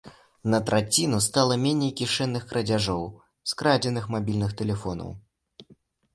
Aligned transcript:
На 0.51 0.59
траціну 0.69 1.19
стала 1.25 1.57
меней 1.65 1.91
кішэнных 1.99 2.47
крадзяжоў, 2.53 3.05
скрадзеных 3.53 4.09
мабільных 4.17 4.51
тэлефонаў. 4.65 5.09